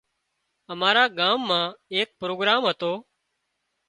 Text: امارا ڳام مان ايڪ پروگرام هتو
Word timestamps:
امارا 0.73 1.03
ڳام 1.17 1.39
مان 1.49 1.67
ايڪ 1.93 2.09
پروگرام 2.21 2.61
هتو 2.69 2.93